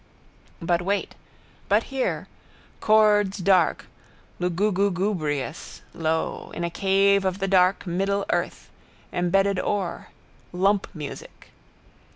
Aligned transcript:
But 0.59 0.81
wait. 0.81 1.13
But 1.69 1.83
hear. 1.93 2.27
Chords 2.79 3.37
dark. 3.37 3.85
Lugugugubrious. 4.39 5.83
Low. 5.93 6.49
In 6.55 6.63
a 6.63 6.71
cave 6.71 7.23
of 7.23 7.37
the 7.37 7.47
dark 7.47 7.85
middle 7.85 8.25
earth. 8.31 8.71
Embedded 9.13 9.59
ore. 9.59 10.07
Lumpmusic. 10.51 11.51